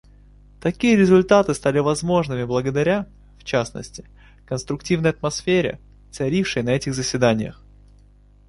[0.59, 3.07] Такие результаты стали возможными благодаря,
[3.39, 4.09] в частности,
[4.47, 7.63] конструктивной атмосфере, царившей на этих заседаниях.